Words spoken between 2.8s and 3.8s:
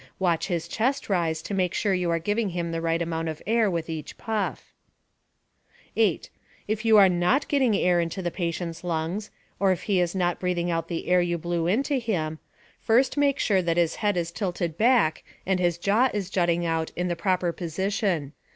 right amount of air